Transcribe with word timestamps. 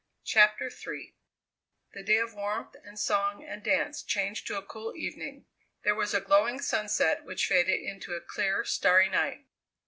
CHAPTER 0.25 0.71
III 0.87 1.15
The 1.93 2.01
day 2.01 2.17
of 2.17 2.33
warmth 2.33 2.75
and 2.83 2.97
song 2.99 3.43
and 3.47 3.61
dance 3.63 4.01
changed 4.01 4.47
to 4.47 4.57
a 4.57 4.65
cool 4.65 4.95
evening. 4.95 5.45
There 5.83 5.93
was 5.93 6.15
a 6.15 6.21
glowing 6.21 6.59
sunset 6.59 7.23
which 7.23 7.45
faded 7.45 7.79
into 7.79 8.15
a 8.15 8.19
clear, 8.21 8.65
starry 8.65 9.09
night. 9.11 9.45